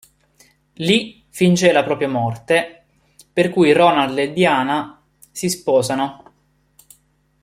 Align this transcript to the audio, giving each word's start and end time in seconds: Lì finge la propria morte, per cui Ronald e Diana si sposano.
Lì 0.77 1.23
finge 1.29 1.71
la 1.71 1.83
propria 1.83 2.09
morte, 2.09 2.85
per 3.31 3.51
cui 3.51 3.71
Ronald 3.71 4.17
e 4.17 4.33
Diana 4.33 4.99
si 5.31 5.47
sposano. 5.47 6.33